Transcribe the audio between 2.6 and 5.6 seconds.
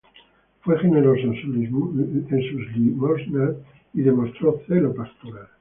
limosnas y demostró celo pastoral.